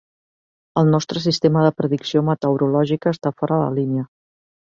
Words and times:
El 0.81 0.87
nostre 0.93 1.21
sistema 1.25 1.65
de 1.65 1.73
predicció 1.81 2.23
meteorològica 2.31 3.13
està 3.17 3.35
fora 3.43 3.63
de 3.65 3.69
línia. 3.79 4.09